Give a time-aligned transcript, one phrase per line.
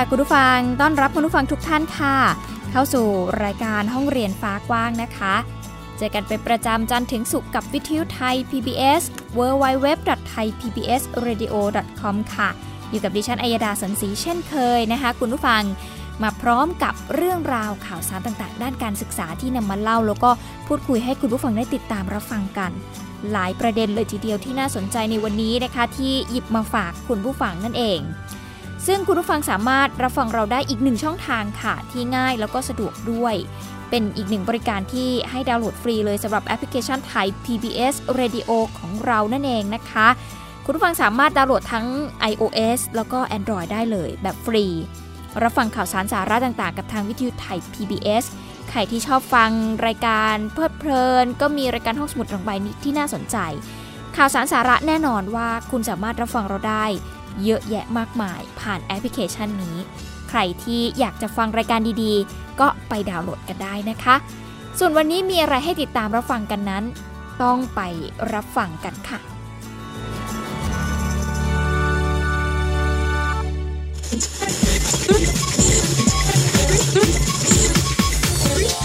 [0.00, 2.16] ค่ะคุณผู้ฟังต้อนรับคุณผู้ฟังทุกท่านค่ะ
[2.70, 3.06] เข้าสู่
[3.44, 5.34] รายการห้องเรียนฟ้ากว้างนะคะ
[5.98, 9.02] เจอกันเป็นประจำจันทร์ถึงศุกร์กับวิทยุไทย PBS
[9.38, 12.48] www.thaipbsradio.com ค่ะ
[12.90, 15.62] อยู่กับดิฉันอัยดาสันสีเช่นเคยนะคะ คุณผู้ฟัง
[16.22, 20.30] มาพร้อมกับเรื่องราวข่าวสารต่างๆ ด้านการศึกษาที่นำมาเล่า แล้วก็
[20.66, 22.70] พูดคุยให้คุณผู้ฟังได้ติดตามรับฟังกัน
[23.32, 28.00] หลายประเด็นเลยทีเดียวที่น่าสนใจในวันนี้นะคะ ที่หยิบมาฝากคุณผู้ฟังนั่นเอง
[28.90, 33.34] ซึ่งคุณผู้ฟังสามารถรับฟังเราได้อีกหนึ่งช่องทางค่ะ ที่ง่ายแล้วก็สะดวกด้วย
[33.90, 40.08] เป็นอีกหนึ่งบริการที่ให้ดาวน์โหลดฟรีเลยสำหรับแอปพลิเคชันไทย PBS Radio ของเรานั่นเองนะคะ
[40.64, 41.86] คุณผู้ฟังสามารถดาวน์โหลดทั้ง
[42.30, 44.64] iOS แล้วก็ Android ได้เลยแบบฟรี
[45.42, 48.24] รับฟังข่าวสารสาระต่างๆ กับทางวิทยุไทย PBS
[48.70, 49.50] ใครที่ชอบฟัง
[49.86, 53.36] รายการเพลิดเพลิน ก็มีรายการห้องสมุดหลังใบนี้ที่น่าสนใจ
[54.16, 56.84] ข่าวสารสาระแน่นอนว่าคุณสามารถรับฟังเราได้
[57.44, 59.76] เยอะแยะมากมาย ผ่านแอปพลิเคชันนี้
[60.28, 64.16] ใครที่อยากจะฟังรายการดีๆ ก็ไปดาวน์โหลดกันได้นะคะ
[64.78, 66.84] ส่วนวันนี้มีอะไรให้ติดตามรับฟังกันนั้น
[67.42, 67.80] ต้องไป
[68.32, 69.20] รับฟังกันค่ะ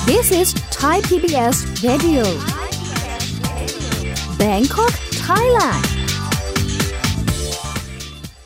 [0.10, 1.56] This is Thai PBS
[1.88, 2.24] Radio
[4.42, 4.94] Bangkok
[5.26, 5.93] Thailand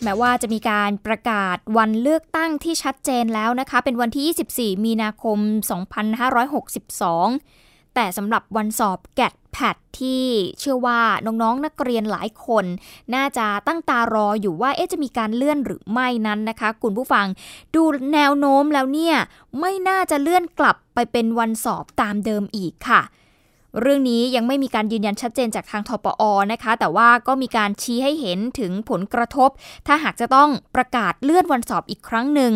[0.04, 10.24] แม้ว่าจะมีการประกาศวันเลือกตั้งที่ชัดเจนแล้วนะคะ เป็นวันที่ 24 มีนาคม 2562 แต่สำหรับวันสอบแกดแพดที่
[10.60, 12.66] เชื่อว่าน้องๆนนักเรียนหลายคน
[13.16, 17.26] น่าจะตั้งตารออยู่ว่าเอ๊ะจะมีการเลื่อนหรือไม่นั้นนะคะ คุณผู้ฟัง
[17.76, 19.16] ดูแนวโน้มแล้วเนี่ย
[19.60, 23.02] ไม่น่าจะเลื่อนกลับไปเป็นวันสอบตามเดิมอีกค่ะ
[23.82, 29.50] เรื่องนี้ยังไม่มีการยืนยันชัดเจนจากทางทปอนะคะ แต่ว่าก็มีการชี้ให้เห็นถึงผลกระทบ
[29.88, 32.52] ถ้าหากจะต้องประกาศเลื่อนวันสอบอีกครั้งหนึ่ง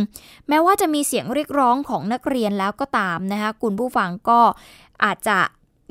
[0.50, 4.42] แม้ว่าจะมีเสียงเรียกร้องของนักเรียนแล้วก็ตามนะคะคุณผู้ฟังก็
[5.04, 5.40] อาจจะ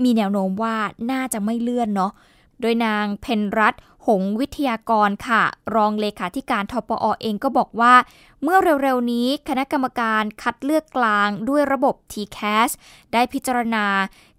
[0.04, 0.76] มีแนวโน้มว่า
[1.10, 2.12] น่าจะไม่เลื่อนเนาะ
[2.60, 3.74] โดยนางเพนรัต
[4.06, 5.42] หงวิทยากรค่ะ
[5.74, 7.94] รองเลขาธิการทปอเองก็บอกว่า
[8.42, 12.70] เมื่อเร็วๆนี้คณะกรรมการคัดเลือกกลางด้วยระบบ TCAS
[13.12, 13.86] ได้พิจารณา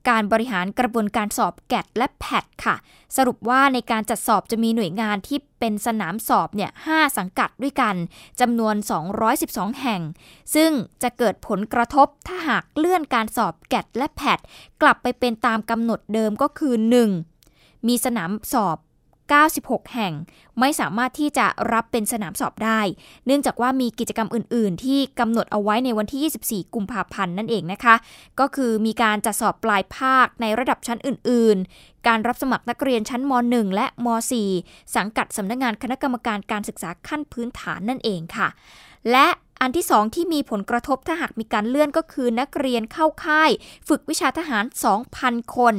[0.10, 2.76] การบริหารกระบวนการสอบแกดและแพดค่ะ
[3.18, 7.96] สรุปว่าในการจัดสอบจะมีหน่วยงานที่เป็นสนามสอบเนี่ย5สังกัดด้วยกัน
[8.40, 8.76] จำนวน
[9.28, 10.02] 212 แห่ง
[10.56, 10.72] ซึ่ง
[11.04, 14.40] จะเกิดผลกระทบถ้าหากเลื่อนการสอบแกดและแพด
[14.82, 16.74] กลับไปเป็นตามกำหนดเดิมก็คือ
[17.32, 17.88] 1.
[17.88, 18.78] มีสนามสอบ
[19.40, 20.14] 96 แห่ง
[20.59, 22.81] ไม่สามารถที่จะรับเป็นสนามสอบได้
[23.25, 27.96] เนื่องจากว่ามีกิจกรรมอื่น ๆ ที่กำหนดเอาไว้ในวันที่ 24 กุมภาพันธ์นั่นเองนะคะ
[28.40, 34.08] ก็คือมีการจัดสอบปลายภาคในระดับชั้นอื่น ๆ การรับสมัครนักเรียนชั้นม .1 และม
[34.52, 38.47] .4 สังกัดสำนักงงานคณะกรรมการการศึกษาขั้นพื้นฐานนั่นเองค่ะ
[39.12, 39.28] และ
[39.62, 43.52] อันที่สองที่มีผลกระทบถ้าหากมีการเลื่อนก็คือนักเรียนเข้าค่าย
[43.88, 44.66] ฝึกวิชาทหาร
[45.10, 45.76] 2,000 คน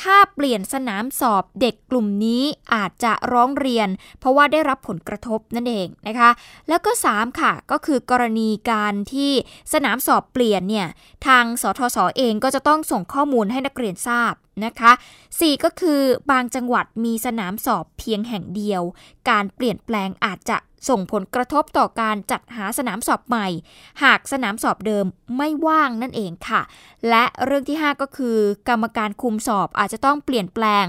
[0.00, 2.42] ถ้าเปลี่ยนสนามสอบเด็กกลุ่มนี้
[2.74, 3.88] อาจจะร้องเรียน
[4.20, 6.30] เพราะว่าได้รับผลกระทบนั่นเองนะคะ
[6.68, 9.32] แล้วก็ 3 ค่ะ ก็คือกรณีการที่
[9.72, 10.88] สนามสอบเปลี่ยนเนี่ย
[11.26, 14.34] ทางสทศเองก็จะต้องส่งข้อมูลให้นักเรียนทราบ
[14.64, 14.92] นะคะ
[15.28, 16.00] 4 ก็คือ
[16.30, 18.82] บางจังหวัดมีสนามสอบเพียงแห่งเดียว
[19.30, 20.58] การเปลี่ยนแปลงอาจจะ
[20.90, 23.46] ส่งผลกระทบต่อการจัดหาสนามสอบใหม่
[24.02, 25.04] หากสนามสอบเดิม
[25.36, 26.62] ไม่ว่างนั่นเองค่ะ
[27.08, 28.38] และเรื่องที่ 5 ก็คือ
[28.68, 30.86] กรรมการคุมสอบอาจจะต้องเปลี่ยนแปลง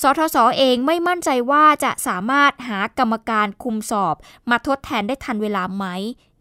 [0.00, 4.14] สทศเองไม่มั่นใจว่าจะสามารถหากรรมการคุมสอบ
[4.50, 5.86] มาทดแทนได้ทันเวลาไหม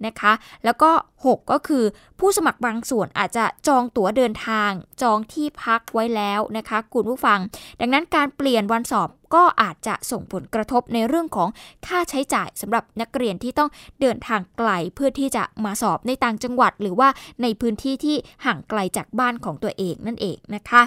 [0.05, 0.33] นะคะ
[0.65, 0.91] แล้วก็
[1.23, 1.83] 6 ก็คือ
[2.19, 4.71] ผู้สมัครบางส่วนอาจจะจองตั๋วเดินทาง
[5.01, 7.39] จองที่พักไว้แล้วนะคะ คุณผู้ฟัง
[7.79, 11.49] ดังนั้นการเปลี่ยนวันสอบ ก็อาจจะส่งผลกระทบในเรื่องของ
[11.87, 13.69] ค่าใช้จ่ายสำหรับนักเรียนที่ต้อง
[14.01, 17.09] เดินทางไกลเพื่อที่จะมาสอบในต่างจังหวัด หรือว่า
[17.41, 18.15] ในพื้นที่ที่
[18.45, 20.83] ห่างไกลจากบ้านของตัวเองนั่นเองนะคะ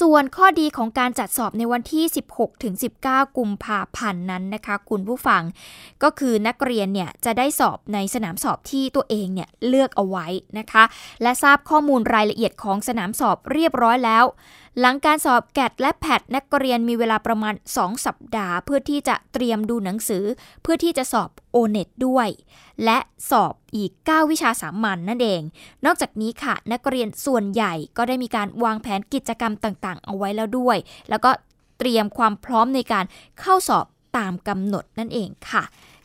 [0.00, 2.74] ส่วนข้อดีของการจัดสอบในวันที่ 16 ถึง
[3.06, 5.42] 19 กุมภาพันธ์นั้นนะคะ คุณผู้ฟัง
[6.02, 10.26] ก็คือนักเรียนเนี่ยจะได้สอบในสนามสอบที่ตัวเองเนี่ยเลือกเอาไว้
[10.58, 10.84] นะคะ
[11.22, 14.24] และทราบข้อมูลรายละเอียดของสนามสอบเรียบร้อยแล้ว
[14.80, 20.24] หลังการสอบแกดและแพดนักเรียนมีเวลาประมาณ 2 สัปดาห์ เพื่อที่จะเตรียมดูหนังสือ
[20.62, 22.28] เพื่อที่จะสอบโอเน็ตด้วย
[22.84, 22.98] และ
[23.30, 25.42] สอบอีก 9 วิชาสามัญนนั่นเอง
[25.84, 30.76] นอกจากนี้ค่ะ นักเรียนส่วนใหญ่ก็ได้มีการวางแผนกิจกรรมต่างๆ เอาไว้แล้วด้วย
[31.10, 31.30] แล้วก็
[31.78, 33.04] เตรียมความพร้อมในการ
[33.40, 33.86] เข้าสอบ
[34.18, 35.62] ตามกำหนดนั่นเองค่ะ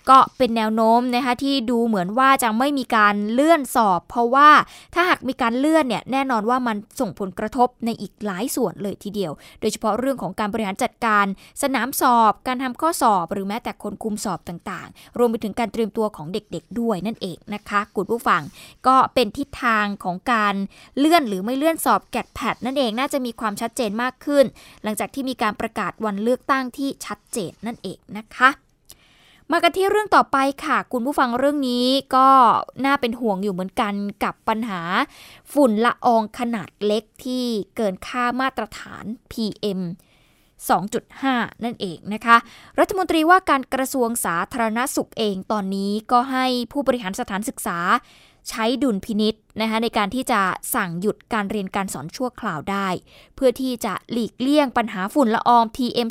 [0.10, 4.50] ก็เป็นแนวโน้มนะคะที่ดูเหมือนว่าจะไม่มีการเลื่อนสอบ เพราะว่า
[4.94, 11.26] ถ้าหากมีการเลื่อนเนี่ยแน่นอนว่ามันส่งผลกระทบในอีกหลายส่วนเลยทีเดียว โดยเฉพาะเรื่องของการบริหารจัดการ
[11.64, 18.42] สนามสอบ การทำข้อสอบ หรือแม้แต่คนคุมสอบต่างๆ รวมไปถึงการเตรียมตัวของเด็กๆ ด้วยนั่นเองนะคะกุดผู้ฟัง
[18.88, 20.56] ก็เป็นทิศทางของการ
[20.98, 24.46] เลื่อนหรือไม่เลื่อนสอบแกดแพดนั่นเองน่าจะมีความชัดเจนมากขึ้น
[24.84, 28.63] หลังจากที่มีการประกาศวันเลือกตั้งที่ชัดเจนนั่นเองนะคะ
[29.52, 31.86] มากันที่เรื่องต่อไปค่ะ คุณผู้ฟังเรื่องนี้
[32.16, 32.30] ก็
[32.86, 33.94] น่าเป็นห่วงอยู่เหมือนกัน
[34.24, 34.82] กับปัญหา
[35.54, 37.46] ฝุ่นละอองขนาดเล็กที่
[37.76, 39.80] เกินค่ามาตรฐาน PM
[40.72, 42.38] 2.5 นั่นเองนะคะ
[42.80, 47.80] รัฐมนตรีว่าการกระทรวงสาธารณสุขเองตอนนี้ก็ให้ผู้บริหารสถานศึกษา
[48.50, 50.42] ใช้ดุลพินิษนะคะในการที่จะ
[50.76, 52.88] สั่งหยุดการเรียนการสอนชั่วคราวได้
[53.36, 56.08] เพื่อที่จะหลีกเลี่ยงปัญหาฝุ่นละออง PM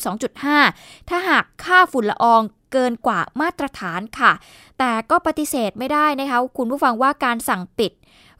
[0.52, 2.42] 2.5 ถ้าหากค่าฝุ่นละออง
[2.72, 4.32] เกินกว่ามาตรฐานค่ะ
[4.78, 7.92] แต่ก็ปฏิเสธไม่ได้นะคะคุณผู้ฟังว่าการสั่งปิด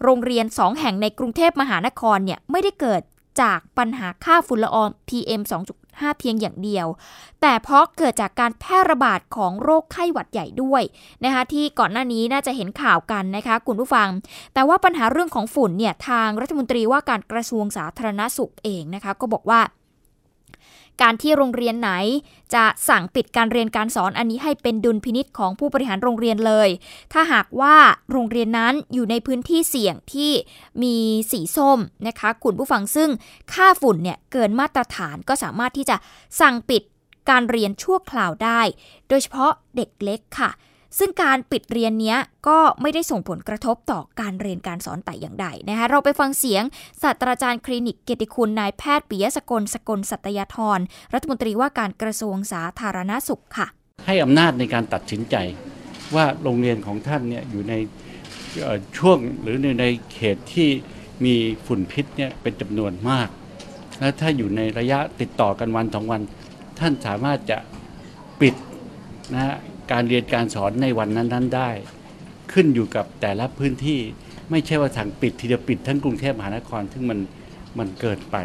[0.03, 3.03] โรงเรียน 2 แห่งในกรุงเทพมหานครเนี่ยไม่ได้เกิด
[3.43, 5.43] จากปัญหาค่าฝุ่นละออง PM
[5.81, 6.87] 2.5 เพียงอย่างเดียว
[7.41, 10.83] แต่เพราะเกิดจากการแพร่ระบาดของโรคไข้หวัดใหญ่ด้วย
[11.25, 14.09] นะคะที่ก่อนหน้านี้น่าจะเห็นข่าวกันนะคะคุณผู้ฟัง
[14.55, 19.61] แต่ว่าปัญหาเรื่องของฝุ่นเนี่ยทางรัฐมนตรีว่าการกระทรวงสาธารณสุขเองนะคะก็บอกว่า
[21.03, 21.91] การที่โรงเรียนไหน
[22.55, 26.69] จะสั่งปิดการเรียนการสอนอันนี้ให้เป็นดุลพินิษของผู้บริหารโรงเรียนเลย
[27.13, 27.77] ถ้าหากว่า
[28.13, 30.33] โรงเรียนนั้นอยู่ในพื้นที่เสี่ยงที่
[30.83, 30.97] มี
[31.33, 33.11] สีส้มนะคะคุณผู้ฟังซึ่ง
[33.53, 35.97] ค่าฝุ่นเนี่ยเกินมาตรฐานก็สามารถที่จะ
[36.41, 36.83] สั่งปิด
[37.31, 38.61] การเรียนชั่วคราวได้
[39.09, 40.51] โดยเฉพาะเด็กเล็กค่ะ
[40.99, 42.19] ซึ่งการปิดเรียนเนี้ย
[42.49, 46.63] ก็ไม่ได้ส่งผลกระทบต่อการเรียนการสอนแต่อย่างใดนะคะเราไปฟังเสียง
[47.03, 50.79] ศาสตราจารย์คลินิกเกียรติคุณนายแพทย์ปิยสกลสกลสัตยธร
[51.15, 53.67] รัฐมนตรีว่าการกระทรวงสาธารณสุขค่ะ
[54.07, 55.37] ให้อำนาจในการตัดสินใจ
[56.15, 57.75] ว่าโรงเรียนของท่านเนี่ยอยู่ใน
[58.99, 60.69] ช่วงหรือในในเขตที่
[61.25, 61.35] มี
[61.67, 63.29] ฝุ่นพิษเนี่ยเป็นจำนวนมาก
[64.01, 66.21] และถ้าอยู่ในระยะติดต่อกันวันสองวัน
[66.79, 67.59] ท่านสามารถจะ
[68.41, 68.55] ปิด
[69.33, 69.57] นะฮะ
[69.91, 71.71] การเรียนการสอนในวันนั้นๆได้
[72.53, 74.01] ขึ้นอยู่กับแต่ละพื้นที่
[74.51, 77.19] ไม่ใช่ว่าสั่งปิดทีเดียวปิดทั้งกรุงเทพมหานครซึ่งมัน
[77.79, 78.37] มันเกิดไป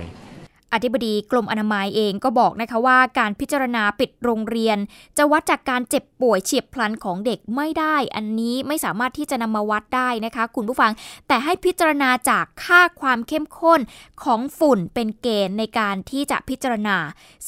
[0.74, 4.78] อธิบดีกรมอนามัยเองก็บอกนะคะว่าการพิจารณาปิดโรงเรียน
[5.18, 10.92] จะวัดจากการเจ็บป่วยเฉียบพลันของเด็กไม่ได้ อันนี้ไม่สามารถที่จะนำมาวัดได้นะคะ คุณผู้ฟัง
[11.28, 13.80] แต่ให้พิจารณาจากค่าความเข้มข้น
[14.24, 16.98] ของฝุ่นเป็นเกณฑ์ในการที่จะพิจารณา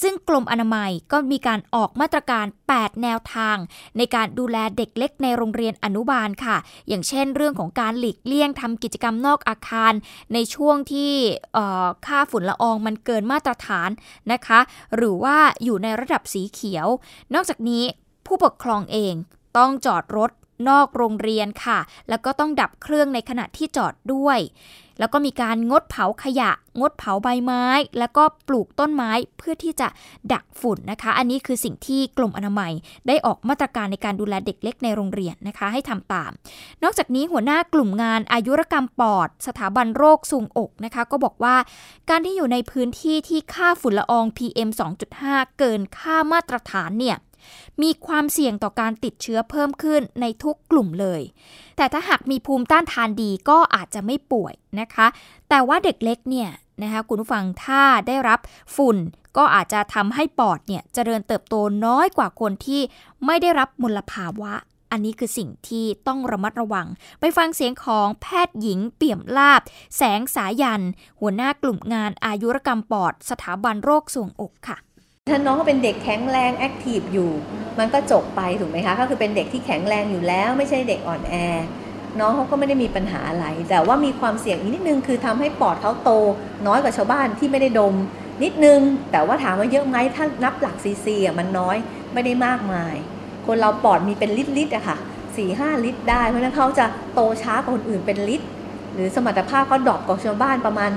[0.02, 3.58] ซึ่งกรมอนามัยก็มีการออกมาตรการ 8 แนวทาง
[3.98, 6.58] ในการดูแลเด็กเล็กในโรงเรียนอนุบาลค่ะ
[6.88, 9.94] อย่างเช่น เรื่องของการหลีกเลี่ยงทำกิจกรรมนอกอาคาร
[10.34, 11.14] ในช่วงที่
[12.06, 13.90] ค่าฝุ่นละอองมันเเกินมาตรฐาน
[14.32, 14.60] นะคะ
[14.96, 16.88] หรือว่าอยู่ในระดับสีเขียว
[17.34, 17.84] นอกจากนี้
[18.26, 19.14] ผู้ปกครองเอง
[19.58, 20.32] ต้องจอดรถ
[20.70, 21.80] นอกโรงเรียนค่ะ
[22.10, 24.40] แล้วก็ต้องดับเครื่องในขณะที่จอดด้วย
[25.00, 27.66] แล้วก็มีการงดเผาขยะ งดเผาใบไม้
[28.00, 29.88] แล้วก็ปลูกต้นไม้เพื่อที่จะ
[30.34, 32.72] ดักฝุ่นนะคะ อันนี้คือสิ่งที่กรมอนามัย
[33.08, 36.32] ได้ออกมาตรการในการดูแลเด็กเล็กในโรงเรียนนะคะ ให้ทำตาม
[36.84, 41.56] นอกจากนี้หัวหน้ากลุ่มงานอายุรกรรมปอด สถาบันโรคสูงอกนะคะ ก็บอกว่า
[42.10, 44.70] การที่อยู่ในพื้นที่ที่ค่าฝุ่นละออง PM
[45.14, 47.18] 2.5 เกินค่ามาตรฐานเนี่ย
[47.82, 51.22] มีความเสี่ยงต่อการติดเชื้อเพิ่มขึ้นในทุกกลุ่มเลย
[51.78, 55.08] แต่ถ้าหากมีภูมิต้านทานดีก็อาจจะไม่ป่วยนะคะ
[55.50, 56.50] แต่ว่าเด็กเล็กเนี่ย
[56.82, 58.40] นะคะคุณผู้ฟังถ้าได้รับ
[58.76, 58.98] ฝุ่น
[59.38, 61.56] ก็อาจจะทำให้ปอดเนี่ยเจริญเติบโต
[61.86, 62.82] น้อยกว่าคนที่
[63.26, 64.54] ไม่ได้รับมลภาวะ
[64.92, 66.88] อันนี้คือสิ่งที่ต้องระมัดระวัง
[67.20, 69.62] ไปฟังเสียงของแพทย์หญิงเปี่ยมลาภ
[69.98, 70.86] แสงสายัณห์
[71.20, 74.78] หัวหน้ากลุ่มงานอายุรกรรมปอด สถาบันโรคทรวงอกค่ะ
[75.30, 77.32] ถ้าน้องเขาเป็นเด็กแข็งแรง active อยู่
[77.80, 81.36] มันก็จบไปถูกไหมคะก็คือเป็นเด็กที่แข็งแรงอยู่แล้วไม่ใช่เด็กอ่อนแอ
[82.20, 86.12] น้องเขาก็ไม่ได้มีปัญหาอะไร แต่ว่ามีความเสี่ยงอีกนิดนึงคือทำให้ปอดเขาโต
[86.68, 87.96] น้อยกว่าชาวบ้านที่ไม่ได้ดม
[88.44, 88.80] นิดนึง
[89.12, 91.78] แต่ว่าถามว่าเยอะไหมถ้านับหลักซีซีอะมันน้อย
[92.14, 92.96] ไม่ได้มากมาย
[93.46, 94.98] คนเราปอดมีเป็นลิตรลิตรอะค่ะ
[95.38, 98.48] สี่ห้าลิตรได้ เพราะนั้นเขาจะโตช้ากว่าคนอื่นเป็นลิตร
[98.94, 100.92] หรือสมรรถภาพเขา drop กว่าชาวบ้านประมาณ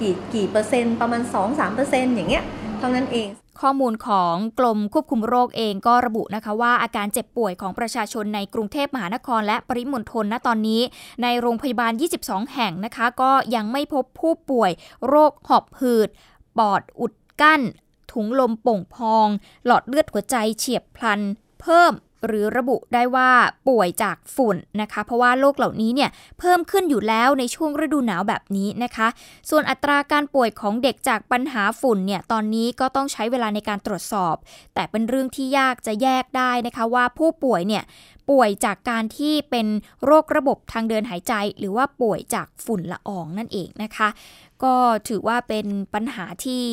[0.00, 2.44] กี่กี่เปอร์เซ็นต์ประมาณ 2-3%เปอร์เซ็นต์อย่างเงี้ย
[2.78, 3.28] เท่านั้นเอง
[3.60, 10.82] ข้อมูลของกรมควบคุมโรคเองก็ระบุนะคะว่าอาการเจ็บป่วยของประชาชนในกรุงเทพมหานคร และปริมณฑลณตอนนี้
[11.22, 11.92] ในโรงพยาบาล
[12.22, 14.70] 22 แห่งนะคะ ก็ยังไม่พบผู้ป่วย
[15.06, 16.08] โรคหอบหืด
[16.58, 17.60] ปอดอุดกั้น
[18.12, 19.28] ถุงลมโป่งพอง
[19.66, 21.20] หลอดเลือดหัวใจเฉียบพลัน
[21.60, 21.92] เพิ่ม
[22.26, 23.30] หรือระบุได้ว่า
[23.68, 29.08] ป่วยจากฝุ่นนะคะ เพราะว่าโรคเหล่านี้เนี่ยเพิ่มขึ้นอยู่แล้วในช่วงฤดูหนาวแบบนี้นะคะ
[29.50, 34.34] ส่วนอัตราการป่วยของเด็กจากปัญหาฝุ่นเนี่ยตอนนี้ก็ต้องใช้เวลาในการตรวจสอบ
[34.74, 37.84] แต่เป็นเรื่องที่ยากจะแยกได้นะคะว่าผู้ป่วยเนี่ย
[38.30, 39.66] ป่วยจากการที่เป็น
[40.04, 44.08] โรคระบบทางเดินหายใจ หรือว่าป่วยจากฝุ่นละอองนั่นเองนะคะ
[44.64, 44.74] ก็
[45.08, 46.64] ถือว่าเป็นปัญหาที่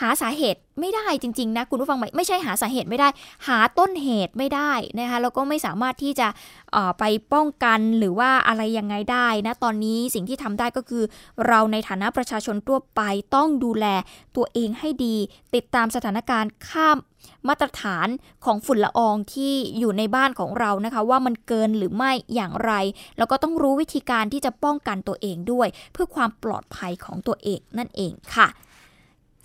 [0.00, 3.08] หาสาเหตุไม่ได้จริงๆนะคุณผู้ฟังไม่ไม่ใช่หาสาเหตุไม่ได้
[3.46, 6.28] หาต้นเหตุไม่ได้นะคะแล้วก็ไม่สามารถที่จะ
[6.98, 11.04] ไปป้องกันหรือว่าอะไรยังไงได้นะตอนนี้สิ่งที่ทำได้ก็คือ
[11.46, 13.00] เราในฐานะประชาชนทั่วไป
[13.34, 13.86] ต้องดูแล
[14.36, 15.16] ตัวเองให้ดี
[15.54, 16.98] ติดตามสถานการณ์ข้าม
[17.48, 18.08] มาตรฐาน
[18.44, 22.72] ของฝุ่นละอองที่อยู่ในบ้านของเรานะคะ ว่ามันเกินหรือไม่อย่างไร
[23.18, 28.48] แล้วก็ต้องรู้วิธีการที่จะป้องกันตัวเองด้วย เพื่อความปลอดภัยของตัวเองนั่นเองค่ะ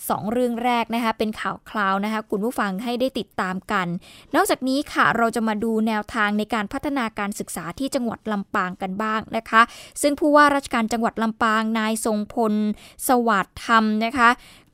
[0.10, 3.88] สองเรื่องแรกนะคะเป็นข่าวคราวนะคะคุณผู้ฟังให้ได้ติดตามกัน
[4.36, 9.62] นอกจากนี้ค่ะเราจะมาดูแนวทางในการพัฒนาการศึกษาที่จังหวัดลำปางกันบ้างนะคะ
[10.01, 12.53] ซึ่งผู้ว่าราชการจังหวัดลำปางนายทรงพล
[13.08, 14.29] สวัสดิ์ธรรมนะคะ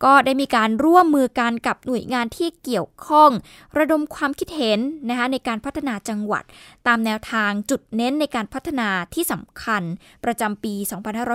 [0.06, 3.32] ก็ได้มีการร่วมมือกันกับหน่วยงานที่เกี่ยวข้อง
[3.78, 4.80] ระดมความคิดเห็น
[5.10, 6.44] นะคะในการพัฒนาจังหวัด
[6.88, 9.84] ตามแนวทางจุดเน้นในการพัฒนาที่สำคัญ
[10.26, 10.74] ประจำปี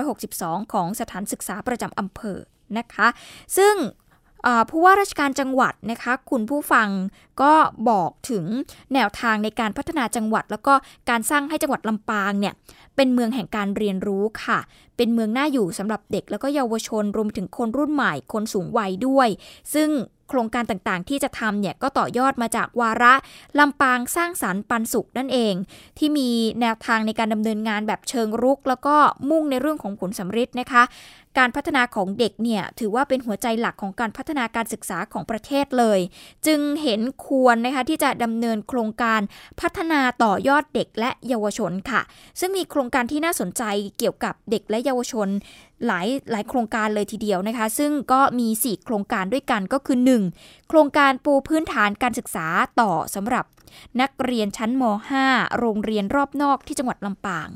[0.01, 2.39] 2562 ของสถานศึกษาประจำอำเภอ
[2.79, 3.07] นะคะ
[3.57, 3.75] ซึ่ง
[4.69, 6.87] ผู้ว่าราชการจังหวัดนะคะ คุณผู้ฟัง
[7.41, 7.53] ก็
[7.89, 8.45] บอกถึง
[8.93, 10.73] แนวทางในการพัฒนาจังหวัด แล้วก็
[11.09, 12.53] การสร้างให้จังหวัดลำปางเนี่ย
[12.95, 14.59] เป็นเมืองแห่งการเรียนรู้ค่ะ
[14.97, 19.29] เป็นเมืองน่าอยู่สำหรับเด็กแล้วก็เยาวชนรวมถึงคนรุ่นใหม่คนสูงวัยด้วย
[19.73, 19.89] ซึ่ง
[20.33, 23.13] ครงการต่างๆ ที่จะทำเนี่ยก็ต่อยอดมาจากวาระ
[23.59, 25.53] ลำปางสร้างสรรค์ปันสุขนั่นเอง
[25.97, 26.29] ที่มี
[26.61, 28.95] แนวทางในการดำเนินงานแบบเชิงรุก แล้วก็
[29.29, 30.83] มุ่งในเรื่องของผลสำฤทธิ์นะคะ
[31.37, 35.99] การพัฒนาของเด็กเนี่ยถือว่าเป็นหัวใจหลักของการพัฒนาการศึกษาของประเทศเลย
[36.47, 39.21] จึงเห็นควรนะคะที่จะดำเนินโครงการ
[39.61, 42.01] พัฒนาต่อยอดเด็กและเยาวชนค่ะ
[42.39, 43.63] ซึ่งมีโครงการที่น่าสนใจ
[43.97, 45.27] เกี่ยวกับเด็กและเยาวชน
[45.87, 49.97] หลายหลายโครงการเลยทีเดียวนะคะ ซึ่งก็มี 4 โครงการด้วยกันก็คือ
[50.33, 50.69] 1.
[50.69, 52.47] โครงการปูพื้นฐานการศึกษา
[52.81, 53.45] ต่อสำหรับ
[54.01, 54.83] นักเรียนชั้นม
[55.21, 57.49] .5 โรงเรียนรอบนอกที่จังหวัดลำปาง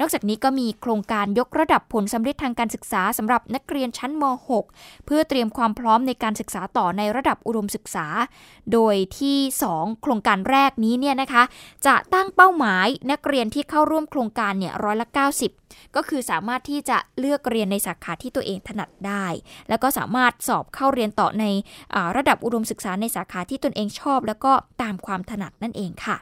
[0.00, 4.24] นอกจากนี้ก็มีโครงการยกระดับผลสำเร็จทางการศึกษาสำหรับนักเรียนชั้นม
[4.64, 8.06] .6 เพื่อเตรียมความพร้อมในการศึกษาต่อในระดับอุดมศึกษา
[8.72, 9.38] โดยที่
[9.70, 11.42] 2 โครงการแรกนี้เนี่ยนะคะ
[11.86, 19.26] จะตั้งเป้าหมายนักเรียนที่เข้าร่วมโครงการเนี่ยร้อยละ90 ก็คือสามารถที่จะเลือกเรียนในสาขาที่ตัวเองถนัดได้
[19.68, 21.44] แล้วก็สามารถสอบเข้าเรียนต่อใน
[21.94, 26.16] อระดับอุดมศึกษาในสาขาที่ตนเองชอบ แล้วก็ตามความถนัดนั่นเองค่ะ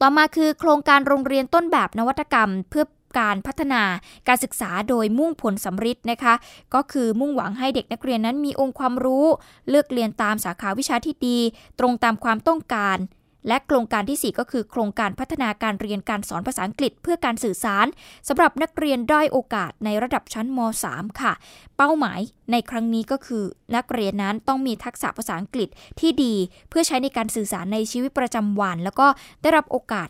[0.00, 2.84] ต่อมาคือโครงการโรงเรียนต้นแบบนวัตกรรมเพื่อ
[3.20, 3.82] การพัฒนา
[4.28, 6.34] การศึกษาโดยมุ่งผลสำริดนะคะ
[6.74, 9.26] ก็คือมุ่งหวังให้เด็กนักเรียนนั้นมีองค์ความรู้
[9.68, 11.38] เลือกเรียนตามสาขาวิชาที่ดี
[11.78, 12.96] ตรงตามความต้องการ
[13.48, 17.86] และโครงการที่ 4 ก็คือ โครงการพัฒนาการเรียนการสอนภาษาอังกฤษ เพื่อการสื่อสาร
[18.28, 20.58] สำหรับนักเรียนด้อยโอกาสในระดับชั้นม
[20.90, 21.32] .3 ค่ะ
[21.76, 22.20] เป้าหมาย
[22.52, 23.44] ในครั้งนี้ก็คือ
[23.76, 25.68] นักเรียนนั้นต้องมีทักษะภาษาอังกฤษ
[26.00, 26.34] ที่ดี
[26.68, 29.06] เพื่อใช้ในการสื่อสารในชีวิตประจำวัน แล้วก็
[29.42, 30.08] ได้รับโอกาส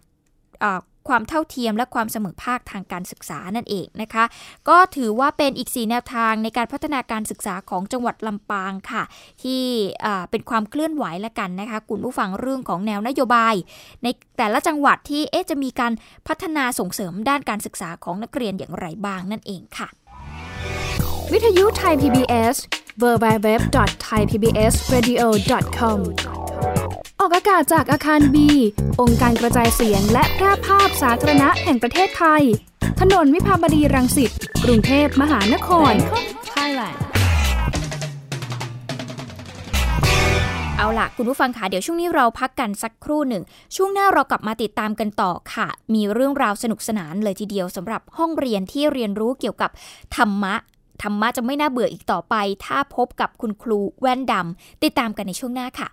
[1.09, 4.25] ความเท่าเทียมและความเสมอภาคทางการศึกษานั่นเองนะคะ
[4.69, 9.03] ก็ถือว่าเป็นอีก 4 แนวทางในการพัฒนาการศึกษาของจังหวัดลำปางค่ะ
[9.43, 9.62] ที่
[10.05, 13.55] อ่เป็นความเคลื่อนไหวละกันนะคะคุณผู้ฟังเรื่องของแนวนโยบาย
[14.03, 14.07] ใน
[14.38, 15.93] แต่ละจังหวัดที่เอ๊จะมีการ
[16.29, 19.88] พัฒนาส่งเสริมด้านการศึกษาของนักเรียนอย่างไรบ้างนั่นเองค่ะ
[21.33, 22.57] วิทยุไทย PBS
[23.03, 25.99] www.thaipbsradio.com
[27.28, 28.49] ออกอากาศจากอาคารบี
[29.00, 32.42] องค์การกระจายเสียงและแพร่ภาพสาธารณะแห่งประเทศไทย
[33.00, 34.30] ถนนวิภาวดีรังสิต
[34.64, 35.92] กรุงเทพมหานคร
[36.54, 36.99] Thailand
[40.76, 43.42] เอาล่ะ คุณผู้ฟังค่ะ เดี๋ยวช่วงนี้เราพักกันสักครู่หนึ่ง
[43.76, 49.70] ช่วงหน้าเรากลับมาติดตามกันต่อค่ะ มีเรื่องราวสนุกสนานเลยทีเดียวสำหรับห้องเรียนที่เรียนรู้เกี่ยวกับ
[50.16, 50.54] ธรรมะ
[51.02, 55.88] ธรรมะจะไม่น่าเบื่ออีกต่อไป ถ้าพบกับคุณครูแว่นดำติดตามกันในช่วงหน้าค่ะ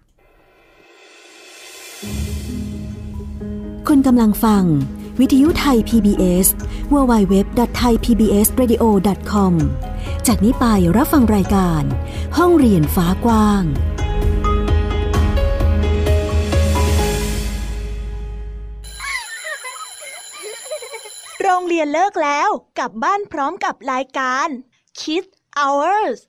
[3.91, 4.63] คุณกำลังฟัง
[5.19, 6.47] วิทยุไทย PBS
[6.93, 9.53] www.thaipbsradio.com
[10.27, 10.65] จากนี้ไป
[10.97, 11.83] รับฟังรายการ
[12.37, 13.63] ห้องเรียนฟ้ากว้าง
[21.41, 22.49] โรงเรียนเลิกแล้ว
[22.79, 24.47] กลับบ้านพร้อมกับรายการ
[24.99, 26.19] Kids Hours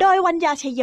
[0.00, 0.82] โดยวัญญาชยโย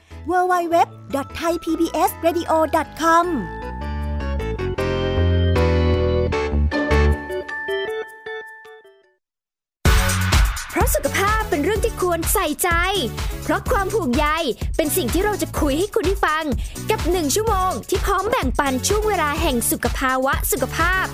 [0.29, 3.25] www.thaipbsradio.com
[10.71, 12.69] เพราะสุขภาพเป็นเรื่องที่ควรใส่ใจ
[13.43, 14.25] เพราะความผูกใย
[14.75, 16.43] เป็นสิ่งที่เราจะคุยให้คุณได้ฟัง
[16.91, 21.05] กับหนึ่งชั่วโมงที่พร้อมแบ่งปันช่วงเวลาแห่งสุขภาวะสุขภาพ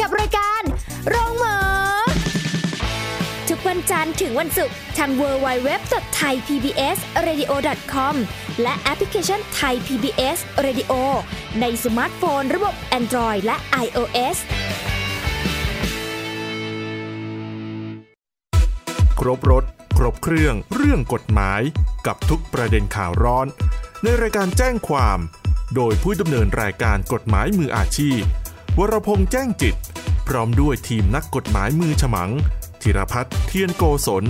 [0.00, 0.62] กับรายการ
[1.08, 1.73] โรงหมอ
[3.74, 8.14] วันจันทร์ถึงวันศุกร์ทาง www.thaipbsradio.com
[8.62, 10.92] และแอปพลิเคชัน Thai PBS Radio
[11.60, 14.36] ในสมาร์ทโฟนระบบ Android และ iOS
[19.20, 19.64] ครบรถ
[19.96, 21.60] ครบเครื่อง เรื่องกฎหมาย
[22.06, 23.46] กับทุกประเด็นข่าวร้อน
[24.02, 25.18] ในรายการแจ้งความ
[25.74, 28.20] โดยผู้ดำเนินรายการกฎหมายมืออาชีพ
[28.78, 29.74] วรพงษ์แจ้งจิต
[30.28, 32.32] พร้อมด้วยทีมนักกฎหมายมือฉมัง
[32.84, 34.24] ธีรพัฒน์เทียนโกศล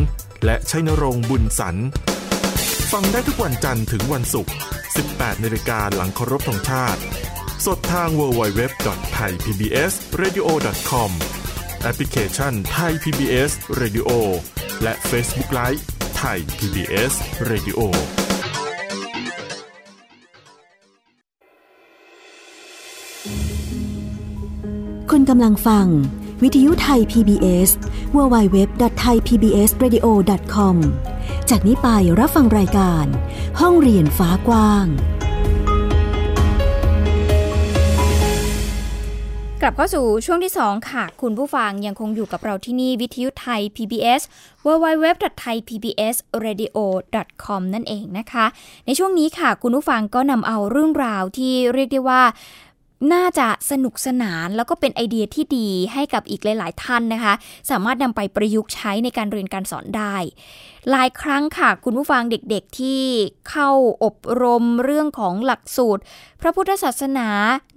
[0.44, 1.76] และชัยนรงค์บุญสัน
[2.92, 4.52] ฟังได้ทุกวันจันทร์ถึงวันศุกร์
[4.98, 7.00] 18นาฬิกาหลังเคารพธงชาติ
[7.66, 11.10] สดทาง www.thaipbsradio.com
[11.82, 14.08] แอปพลิเคชัน Thai PBS Radio
[14.82, 15.82] และ Facebook Live
[16.20, 17.12] Thai PBS
[17.50, 17.78] Radio
[25.10, 25.86] คุณกำลังฟัง
[26.42, 27.70] วิทยุไทย PBS
[28.16, 30.76] www.thaipbsradio.com
[31.50, 31.88] จากนี้ไป
[32.18, 33.06] รับฟังรายการ
[33.60, 34.86] ห้องเรียนฟ้ากว้าง
[39.60, 44.22] กลับเข้าสู่ช่วงที่ 2 ค่ะ คุณผู้ฟังยังคงอยู่กับเราที่นี่วิทยุไทย PBS
[44.64, 48.46] www.thaipbsradio.com นั่นเองนะคะ
[48.86, 52.22] ในช่วงนี้ค่ะ คุณผู้ฟังก็นำเอาเรื่องราวที่เรียกได้ว่า
[53.12, 57.34] น่าจะสนุกสนานแล้วก็เป็นไอเดียที่ดีให้กับอีกหลาย ๆ ท่านนะคะ
[57.70, 60.16] สามารถนำไปประยุกต์ใช้ในการเรียนการสอนได้
[60.90, 63.02] หลายครั้งค่ะ คุณผู้ฟังเด็กๆที่
[63.50, 63.70] เข้า
[64.04, 66.02] อบรมเรื่องของหลักสูตร
[66.40, 67.28] พระพุทธศาสนา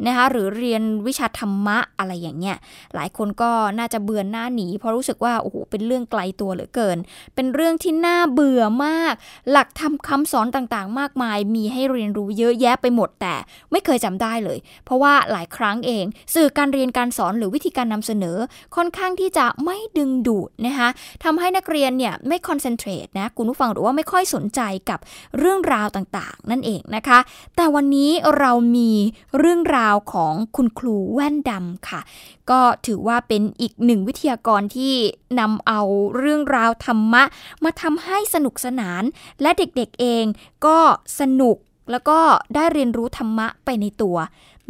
[0.05, 2.57] นะคะหรือเรียนวิชาธรรมะอะไรอย่างเงี้ย
[2.95, 6.97] หลายคนก็น่าจะเบื่อหน้าหนี เพราะรู้สึกว่าโอ้โหเป็นเรื่องไกลตัวเหลือเกิน
[7.35, 9.13] เป็นเรื่องที่น่าเบื่อมาก
[9.51, 13.35] หลักธรรมคำสอนต่างๆ มากมาย มีให้เรียนรู้เยอะแยะไปหมดแต่
[13.71, 18.37] ไม่เคยจำได้เลย เพราะว่าหลายครั้งเอง สื่อการเรียนการสอนหรือวิธีการนำเสนอ
[18.75, 20.89] ค่อนข้างที่จะไม่ดึงดูดนะคะ
[21.23, 24.99] ทำให้นักเรียนเนี่ยไม่คอนเซนเทรตนะคุณผู้ฟังหรือว่าไม่ค่อยสนใจกับ
[25.37, 27.19] เรื่องราวต่างๆ นั่นเองนะคะ
[27.55, 28.91] แต่วันนี้เรามี
[29.39, 32.01] เรื่องราวของคุณครูแว่นดำค่ะ
[32.49, 34.93] ก็ถือว่าเป็นอีกหนึ่งวิทยากรที่
[35.39, 35.81] นำเอา
[36.17, 37.23] เรื่องราวธรรมะ
[37.63, 39.03] มาทำให้สนุกสนาน
[39.41, 40.25] และเด็กๆเอง
[40.65, 40.77] ก็
[41.19, 41.57] สนุก
[41.91, 42.19] แล้วก็
[42.55, 44.17] ได้เรียนรู้ธรรมะไปในตัว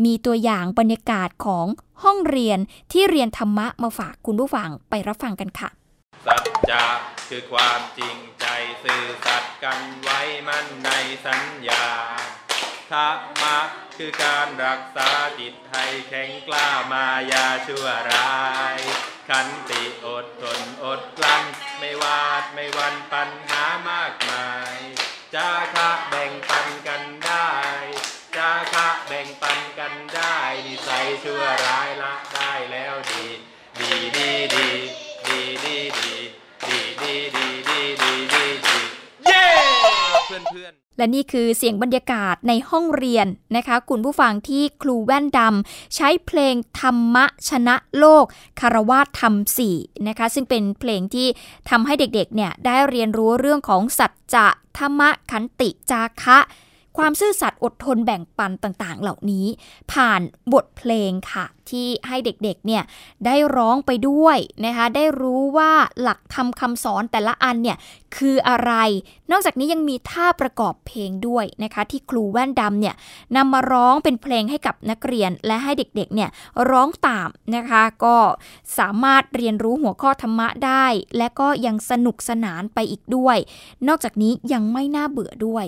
[0.04, 1.66] มีตัวอย่างบรรยากาศของ
[2.04, 2.60] ห้องเรียน
[2.92, 5.70] ที่เรียนธรรมะมาฝากคุณผู้ฟังไปรับฟังกันค่ะ
[6.26, 6.86] สัจจะ
[7.30, 8.46] คือความจริงใจ
[8.84, 10.90] สื่อสัตย์กันไว้มั่นใน
[11.26, 11.86] สัญญา
[12.92, 13.58] ธรรมะ
[13.98, 18.36] คือการรักษาจิตให้แข็งกล้ามายาชั่วร้า
[18.76, 18.78] ย
[19.30, 21.44] ขันติอดทนอดกลั้น
[21.80, 24.78] ไม่วาดไม่วันปัญหามากมาย
[25.36, 27.48] จาคะแบ่งปันกันได้
[28.36, 30.36] จาคะแบ่งปันกันได้
[30.66, 33.26] นิสัยชั่วร้ายละได้แล้วดี
[33.80, 34.68] ดีดีดี
[35.28, 36.18] ดีดีดี
[36.68, 38.78] ดีดีดีดีดีดีดี
[39.26, 39.44] เย้
[40.28, 48.26] เพื่อนเพื่อน และนี่คือเสียงบรรยากาศในห้องเรียนนะคะ คุณผู้ฟังที่ครูแว่นดำใช้เพลงธรรมะชนะโลก
[48.60, 51.28] คารวาธรรมสี่นะคะ ซึ่งเป็นเพลงที่
[51.70, 56.40] ทำให้เด็กๆเนี่ยได้เรียนรู้เรื่องของสัจจะธรรมะขันติจาคะ
[56.98, 59.46] ความซื่อสัตย์อดทนแบ่งปันต่างๆ เหล่านี้
[59.92, 60.22] ผ่าน
[60.54, 62.84] บทเพลงค่ะ ที่ให้เด็กๆเนี่ย
[63.26, 67.78] ได้ร้องไปด้วยนะคะได้รู้ว่าหลักธรรมคำสอนแต่ละอันเนี่ย
[68.18, 68.74] คืออะไร
[69.32, 72.96] นอกจากนี้ยังมีท่าประกอบเพลงด้วยนะคะที่ครูแว่นดำเนี่ย
[73.36, 76.30] นำมาร้องเป็นเพลงให้กับนักเรียนและให้เด็กๆเนี่ย
[76.70, 78.18] ร้องตามนะคะก็
[78.78, 80.86] สามารถเรียนรู้หัวข้อธรรมะได้
[81.18, 83.38] และก็ยังสนุกสนานไปอีกด้วย
[83.88, 85.68] นอกจากนี้ยังไม่น่าเบื่อด้วย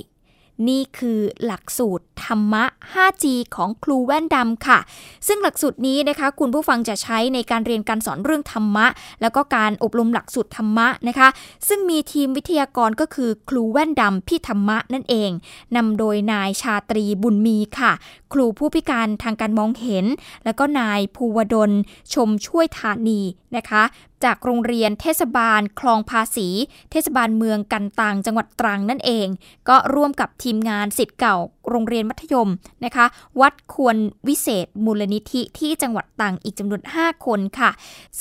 [0.67, 4.79] นี่คือหลักสูตรธรรมะ 5G ของครูแว่นดำค่ะ
[5.27, 8.87] ซึ่งหลักสูตรนี้นะคะ คุณผู้ฟังจะใช้ในการเรียนการสอนเรื่องธรรมะ
[9.21, 11.29] แล้วก็การอบรมหลักสูตรธรรมะนะคะ
[11.67, 15.31] ซึ่งมีทีมวิทยากรก็คือครูแว่นดำพี่ธรรมะนั่นเอง
[15.75, 17.91] นำโดยนายชาตรีบุญมีค่ะ
[18.33, 20.05] ครูผู้พิการทางการมองเห็น
[20.45, 21.71] แล้วก็นายภูวดล
[22.13, 23.21] ชมช่วยธานี
[23.55, 23.83] นะคะ
[24.23, 26.47] จากโรงเรียนเทศบาลคลองภาษี
[26.91, 29.27] เทศบาลเมืองกันตังจังหวัดตรังนั่นเอง
[29.69, 31.38] ก็ร่วมกับทีมงานสิทธิ์เก่า
[31.69, 32.49] โรงเรียนมัธยม
[32.86, 33.05] นะคะ
[33.41, 33.95] วัดควร
[34.27, 37.71] วิเศษมูลนิธิที่จังหวัดตรังอีกจำนวน 5 คนค่ะ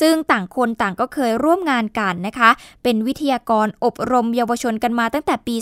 [0.01, 2.51] ซึ่งต่างคนต่างก็เคยร่วมงานกันนะคะ
[2.83, 5.57] เป็นวิทยากรอบรมเยาวชนกันมาตั้งแต่ปี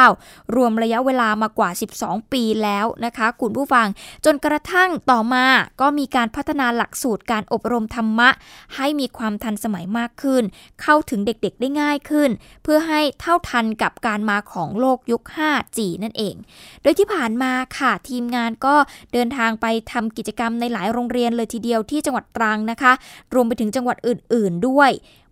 [0.00, 1.70] 2549 รวมระยะเวลามากว่า
[2.00, 3.86] 12 ปีแล้วนะคะ คุณผู้ฟัง
[4.24, 5.46] จนกระทั่งต่อมา
[5.80, 8.28] ก็มีการพัฒนาหลักสูตรการอบรมธรรมะ
[8.76, 10.42] ให้มีความทันสมัยมากขึ้น
[10.82, 12.30] เข้าถึงเด็กๆได้ง่ายขึ้น
[12.62, 16.34] เพื่อให้เท่าทันกับการมาของโลกยุค 5G นั่นเอง
[16.82, 18.74] โดยที่ผ่านมาค่ะทีมงานก็
[19.12, 22.92] เดินทางไปทำกิจกรรมในหลายโรงเรียนเลยทีเดียวที่จังหวัดตรังนะคะ
[23.34, 24.90] รวมไปถึงจังหวัดอื่น ๆด้วย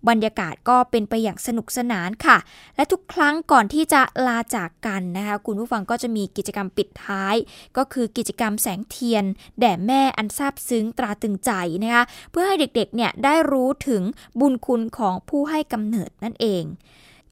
[0.08, 2.38] บรรยากาศก็เป็นไปอย่างสนุกสนานค่ะ
[2.76, 7.34] และทุกครั้งก่อนที่จะลาจากกันนะคะ คุณผู้ฟังก็จะมีกิจกรรมปิดท้าย
[7.76, 9.24] ก็คือกิจกรรมแสงเทียน
[9.60, 11.50] แด่แม่อันซาบซึ้งตราตึงใจ
[11.84, 14.02] นะคะ เพื่อให้เด็กๆเนี่ยได้รู้ถึง
[14.40, 16.64] บุญคุณของผู้ให้กำเนิดนั่นเอง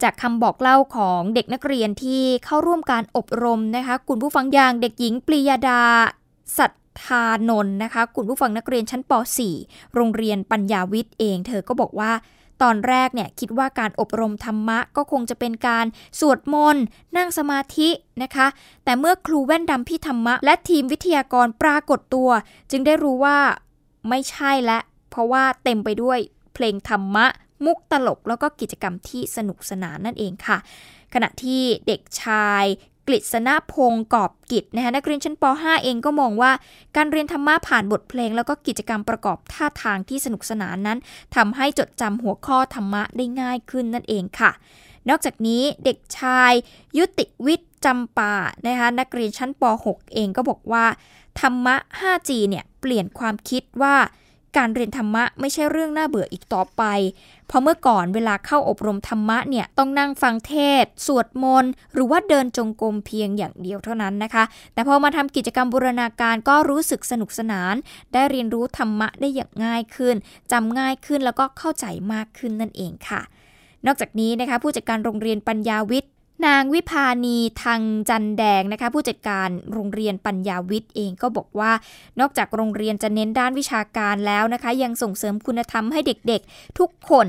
[0.03, 5.83] จากคำบอกเล่าของเด็กนักเรียนที่เข้าร่วมการอบรมนะคะ คุณผู้ฟังอย่างเด็กหญิงปรียดา
[6.59, 6.73] สัต
[7.05, 9.13] ธานนท์นะคะ คุณผู้ฟังนักเรียนชั้นป
[9.53, 12.13] .4 โรงเรียนปัญญาวิทย์เอง เธอก็บอกว่า
[12.63, 15.87] ตอนแรกเนี่ยคิดว่าการอบรมธรรมะก็คงจะเป็นการ
[16.21, 16.85] สวดมนต์
[17.17, 17.89] นั่งสมาธิ
[18.23, 18.47] นะคะ
[18.85, 22.31] แต่เมื่อครูแว่นดำพี่ธรรมะ และทีมวิทยากรปรากฏตัว
[22.71, 23.39] จึงได้รู้ว่า
[24.09, 24.79] ไม่ใช่และ
[25.11, 26.19] เพราะว่าเต็มไปด้วย
[26.55, 27.27] เพลงธรรมะ
[27.65, 30.59] มุกตลกแล้วก็กิจกรรมที่สนุกสนานนั่นเองค่ะ
[31.15, 32.65] ขณะที่เด็กชาย
[33.09, 36.53] กฤษณพงศ์กอบกิจนะคะนักเรียนชั้นป .5 เองก็มองว่า
[36.97, 40.99] การเรียนธรรมะผ่านบทเพลง แล้วก็กิจกรรมประกอบท่าทางที่สนุกสนานนั้น
[41.37, 44.51] ทำให้จดจำหัวข้อธรรมะได้ง่ายขึ้นนั่นเองค่ะ
[45.09, 46.53] นอกจากนี้เด็กชาย
[46.99, 48.35] ยุติวิทย์จำปา
[48.67, 50.85] นะคะนักเรียนชั้นป .6 เองก็บอกว่า
[51.41, 53.97] ธรรมะ 5G เนี่ยเปลี่ยนความคิดว่า
[54.59, 56.83] การเรียนธรรมะไม่ใช่เรื่องน่าเบื่ออีกต่อไป
[57.49, 67.75] เพราะเมื่อก่อนเวลาเข้าอบรมธรรมะเนี่ยต้องนั่งฟังเทศ สวดมนต์ หรือว่าเดินจงกรมเพียงอย่างเดียวเท่านั้นนะคะ แต่พอมาทำกิจกรรมบูรณาการก็รู้สึกสนุกสนาน
[68.13, 70.17] ได้เรียนรู้ธรรมะได้อย่างง่ายขึ้น
[70.53, 73.21] จำง่ายขึ้นแล้วก็เข้าใจมากขึ้นนั่นเองค่ะ
[73.87, 76.11] นอกจากนี้นะคะผู้จัดการโรงเรียนปัญญาวิทย์
[76.47, 81.73] นางวิพานีทางจันแดงนะคะผู้จัดการโรงเรียนปัญญาวิทย์เองก็บอกว่า
[82.21, 87.27] นอกจากโรงเรียนจะเน้นด้านวิชาการแล้วนะคะ ยังส่งเสริมคุณธรรมให้เด็กๆ ทุกคน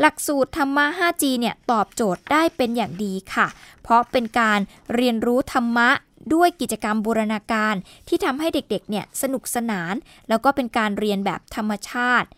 [0.00, 3.46] หลักสูตรธรรมะ 5G เนี่ยตอบโจทย์ได้เป็นอย่างดีค่ะ
[3.82, 4.60] เพราะเป็นการ
[4.94, 5.90] เรียนรู้ธรรมะ
[6.34, 7.74] ด้วยกิจกรรมบูรณาการ
[8.08, 9.94] ที่ทำให้เด็กๆเนี่ยสนุกสนาน
[10.28, 12.28] แล้วก็เป็นการเรียนแบบธรรมชาติ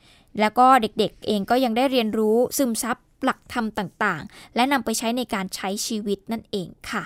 [0.41, 7.03] แล้วก็เด็กๆเองก็ยังได้เรียนรู้ซึมซับ หลักธรรมต่างๆ และนำไปใช้ในการใช้ชีวิตนั่นเองค่ะ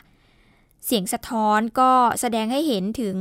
[0.87, 3.17] เสียงสะท้อนก็แสดงให้เห็นถึง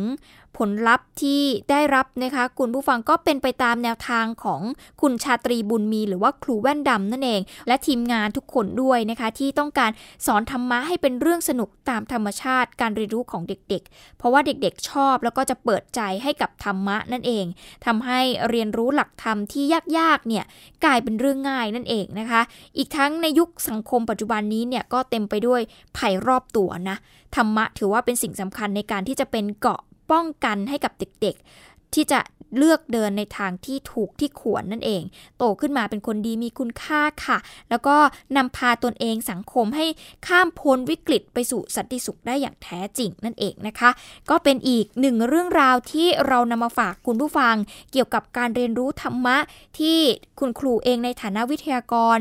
[0.57, 4.61] ผลลัพธ์ที่ได้รับนะคะ คุณผู้ฟังก็เป็นไปตามแนวทางของ
[5.01, 9.91] คุณชาตรีบุญมี หรือว่าครูแว่นดำนั่นเอง และทีมงานทุกคนด้วยนะคะ ที่ต้องการ
[10.25, 17.45] สอนธรรมะให้เป็นเรื่องสนุกตามธรรมชาติการเรียนรู้ของเด็กๆ เพราะว่าเด็กๆชอบแล้วก็จะเปิดใจให้กับธรรมะนั่นเอง
[17.85, 19.63] ทำให้เรียนรู้หลักธรรมที่
[19.97, 20.45] ยากๆเนี่ย
[20.85, 22.41] กลายเป็นเรื่องง่ายนั่นเองนะคะ
[22.77, 25.61] อีกทั้งในยุคสังคมปัจจุบันนี้เนี่ยก็เต็มไปด้วย
[25.97, 26.97] ภัยรอบตัวนะ
[27.35, 32.19] ธรรมะถือว่าเป็นสิ่งสำคัญในการที่จะเป็นเกาะ ป้องกันให้กับเด็กๆ ที่จะ
[32.57, 35.03] เลือกเดินในทางที่ถูกที่ขวนนั่นเอง
[35.37, 37.37] โตขึ้นมาเป็นคนดีมีคุณค่าค่ะ
[37.69, 37.95] แล้วก็
[38.37, 39.85] นำพาตนเองสังคมให้
[40.27, 43.89] ข้ามพ้นวิกฤตไปสู่สันติสุขได้อย่างแท้จริงนั่นเองนะคะ
[44.29, 47.55] ก็เป็นอีกหนึ่งเรื่องราวที่เรานำมาฝากคุณผู้ฟัง
[47.91, 49.37] เกี่ยวกับการเรียนรู้ธรรมะ
[49.79, 49.99] ที่
[50.39, 52.17] คุณครูเองในฐานะวิทยากร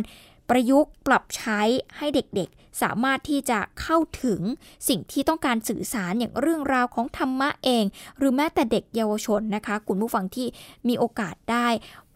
[0.50, 1.60] ประยุกต์ปรับใช้
[1.96, 4.40] ให้เด็กๆ สามารถที่จะเข้าถึง
[4.88, 7.84] สิ่งที่ต้องการสื่อสารอย่างเรื่องราวของธรรมะเอง
[8.18, 10.46] หรือแม้แต่เด็กเยาวชนนะคะคุณผู้ฟังที่
[10.88, 11.68] มีโอกาสได้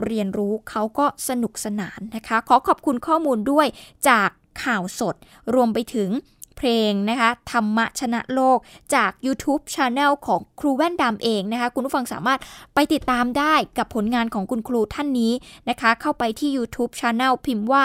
[0.04, 3.66] เรียนรู้เขาก็สนุกสนานนะคะ ขอขอบคุณข้อมูลด้วย
[4.08, 4.28] จาก
[4.64, 5.14] ข่าวสด
[5.54, 6.10] รวมไปถึง
[6.56, 8.58] เพลงนะคะธรรมะชนะโลก
[8.94, 12.40] จาก YouTube Channel ของครูแว่นดำเองนะคะคุณผู้ฟังสามารถ
[12.74, 15.32] ไปติดตามได้กับผลงานของคุณครูท่านนี้
[15.68, 17.84] นะคะ เข้าไปที่ YouTube Channel พิมพ์ว่า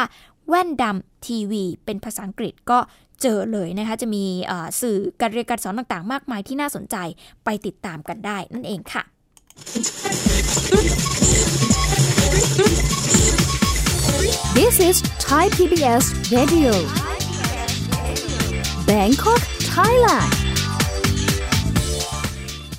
[0.50, 2.80] แว่นดำ ทีวีเป็นภาษาอังกฤษก็
[3.22, 4.26] เจอเลยนะคะจะมี
[4.82, 6.98] สื่อการเรียนการสอนต่างๆ มากมายที่น่าสนใจ
[7.46, 9.04] ไปติดตามกันได้นั่นเองค่ะ
[14.58, 16.04] This is Thai PBS
[16.36, 16.74] Radio
[18.90, 19.42] Bangkok
[19.74, 20.43] Thailand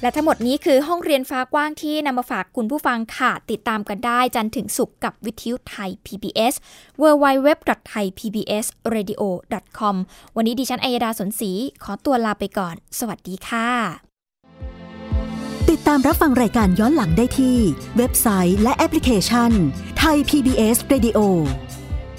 [0.05, 6.55] และทั้งหมดนี้คือห้องเรียนฟ้ากว้างที่นำมาฝากคุณผู้ฟังค่ะ ติดตามกันได้จันถึงศุกกับวิทยุไทย PBS
[7.03, 9.95] www.thaipbsradio.com
[10.37, 11.51] วันนี้ดิฉันอัยดาสนศรี
[11.83, 13.69] ขอตัวลาไปก่อน สวัสดีค่ะ
[15.71, 17.59] ติดตามรับฟังรายการย้อนหลังได้ที่
[17.97, 19.51] เว็บไซต์และแอปพลิเคชัน
[19.99, 21.19] ไทย PBS Radio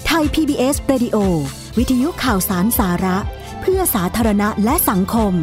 [0.06, 1.16] ไทย PBS Radio
[1.78, 3.18] วิทยุข่าวสารสาระ
[3.60, 5.34] เพื่อสาธารณะและสังคม